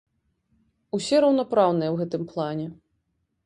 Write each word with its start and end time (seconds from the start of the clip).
Усе 0.99 1.21
раўнапраўныя 1.27 1.89
ў 1.93 2.03
гэтым 2.03 2.23
плане. 2.35 2.67